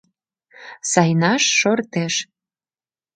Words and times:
Сайнай 0.91 1.39
шортеш. 1.57 2.15